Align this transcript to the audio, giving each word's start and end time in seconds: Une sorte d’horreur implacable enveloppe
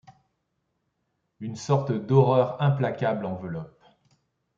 Une 1.41 1.55
sorte 1.55 1.91
d’horreur 1.91 2.59
implacable 2.59 3.23
enveloppe 3.27 3.83